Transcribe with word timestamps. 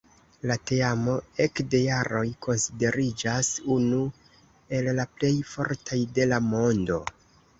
La 0.51 0.55
teamo 0.69 1.17
ekde 1.43 1.81
jaroj 1.81 2.23
konsideriĝas 2.45 3.51
unu 3.75 4.01
el 4.77 4.89
la 5.01 5.05
plej 5.19 5.33
fortaj 5.51 6.01
de 6.19 6.25
la 6.33 6.41
mondo. 6.47 6.99